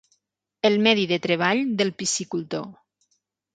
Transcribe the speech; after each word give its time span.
El 0.69 0.77
medi 0.87 1.03
de 1.11 1.19
treball 1.27 1.63
del 1.83 1.93
piscicultor. 2.01 2.67